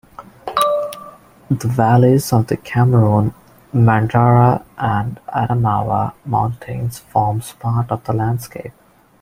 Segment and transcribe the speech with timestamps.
[1.51, 3.35] The valleys of the Cameroon,
[3.71, 8.73] Mandara and Adamawa mountains form part of the landscape.